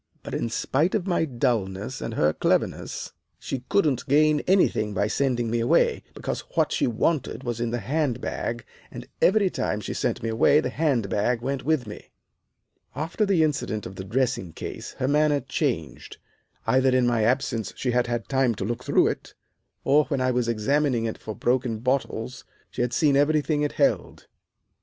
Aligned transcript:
But 0.23 0.33
in 0.33 0.49
spite 0.49 0.95
of 0.95 1.05
my 1.05 1.25
dulness, 1.25 2.01
and 2.01 2.15
her 2.15 2.33
cleverness, 2.33 3.13
she 3.37 3.65
couldn't 3.69 4.07
gain 4.07 4.39
anything 4.47 4.95
by 4.95 5.05
sending 5.05 5.51
me 5.51 5.59
away, 5.59 6.01
because 6.15 6.39
what 6.55 6.71
she 6.71 6.87
wanted 6.87 7.43
was 7.43 7.61
in 7.61 7.69
the 7.69 7.77
hand 7.77 8.19
bag 8.19 8.65
and 8.89 9.07
every 9.21 9.51
time 9.51 9.79
she 9.79 9.93
sent 9.93 10.23
me 10.23 10.29
away 10.29 10.59
the 10.59 10.71
hand 10.71 11.07
bag 11.07 11.43
went 11.43 11.63
with 11.63 11.85
me. 11.85 12.09
"After 12.95 13.27
the 13.27 13.43
incident 13.43 13.85
of 13.85 13.95
the 13.95 14.03
dressing 14.03 14.53
case 14.53 14.93
her 14.93 15.07
manner 15.07 15.41
changed. 15.41 16.17
Either 16.65 16.89
in 16.89 17.05
my 17.05 17.23
absence 17.23 17.71
she 17.75 17.91
had 17.91 18.07
had 18.07 18.27
time 18.27 18.55
to 18.55 18.65
look 18.65 18.83
through 18.83 19.05
it, 19.05 19.35
or, 19.83 20.05
when 20.05 20.19
I 20.19 20.31
was 20.31 20.47
examining 20.47 21.05
it 21.05 21.19
for 21.19 21.35
broken 21.35 21.77
bottles, 21.77 22.43
she 22.71 22.81
had 22.81 22.91
seen 22.91 23.15
everything 23.15 23.61
it 23.61 23.73
held. 23.73 24.25